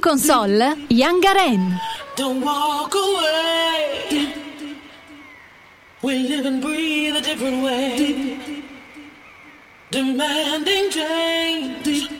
Console, 0.00 0.74
Young 0.88 1.20
Garen. 1.20 1.80
Don't 2.16 2.40
walk 2.40 2.94
away. 2.94 4.34
We 6.02 6.28
live 6.28 6.46
and 6.46 6.62
breathe 6.62 7.16
a 7.16 7.20
different 7.20 7.62
way. 7.62 8.62
Demanding 9.90 10.90
change. 10.90 12.19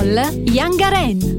In 0.00 0.78
console, 0.78 1.31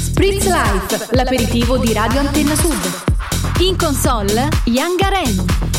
Spritz 0.00 0.46
Life, 0.46 1.06
l'aperitivo 1.12 1.78
di 1.78 1.92
Radio 1.92 2.18
Antenna 2.18 2.56
Sud. 2.56 3.04
In 3.60 3.76
console, 3.76 4.48
Young 4.64 4.98
Garen. 4.98 5.71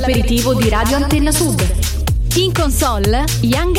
L'aperitivo 0.00 0.54
di 0.54 0.68
Radio 0.70 0.96
Antenna 0.96 1.30
Sud. 1.30 1.62
In 2.36 2.52
console, 2.52 3.24
Young 3.42 3.76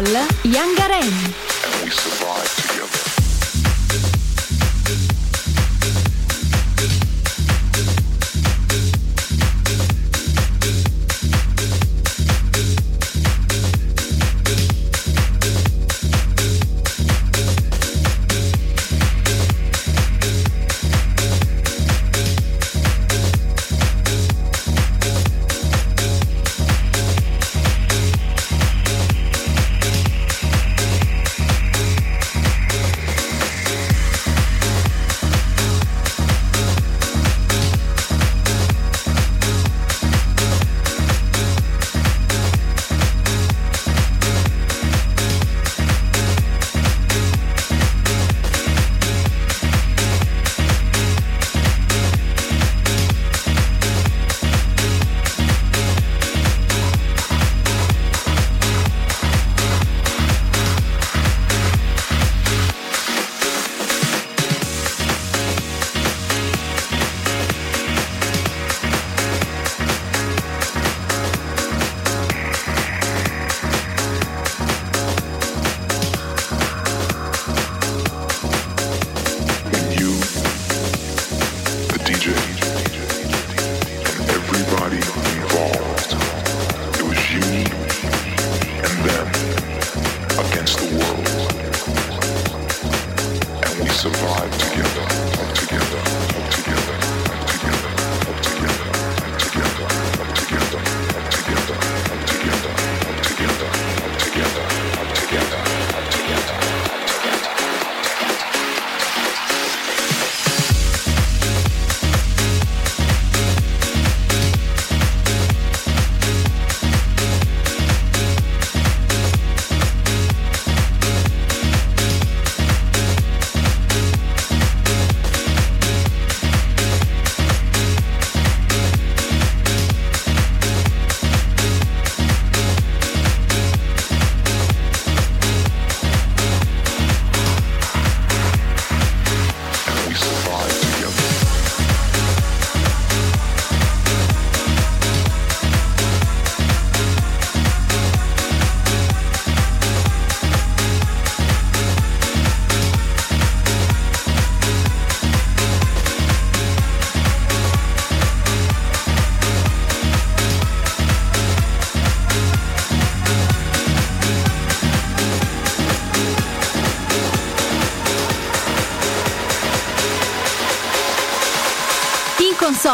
Nicole 0.00 0.26
Yangarelli. 0.44 1.47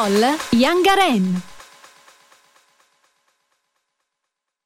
Nicole 0.04 0.36
Yangaren. 0.52 1.53